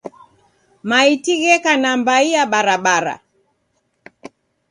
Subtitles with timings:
[0.89, 3.15] Maiti gheka nambai ya barabara.